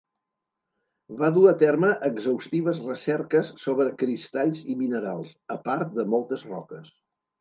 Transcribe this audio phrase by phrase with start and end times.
[1.17, 6.91] Va dur a terme exhaustives recerques sobre cristalls i minerals, a part de moltes roques.